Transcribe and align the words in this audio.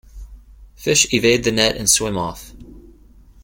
Fish 0.73 1.13
evade 1.13 1.43
the 1.43 1.51
net 1.51 1.75
and 1.77 1.87
swim 1.87 2.17
off. 2.17 2.53